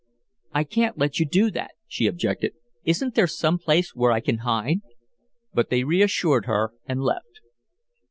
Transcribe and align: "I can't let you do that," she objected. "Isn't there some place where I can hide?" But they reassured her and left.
"I 0.51 0.63
can't 0.63 0.97
let 0.97 1.19
you 1.19 1.27
do 1.27 1.51
that," 1.51 1.73
she 1.87 2.07
objected. 2.07 2.53
"Isn't 2.83 3.13
there 3.13 3.27
some 3.27 3.59
place 3.59 3.93
where 3.93 4.11
I 4.11 4.19
can 4.19 4.39
hide?" 4.39 4.79
But 5.53 5.69
they 5.69 5.83
reassured 5.83 6.47
her 6.47 6.73
and 6.87 7.03
left. 7.03 7.41